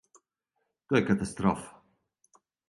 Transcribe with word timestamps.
То 0.93 0.97
је 0.99 1.03
катастрофа. 1.09 2.43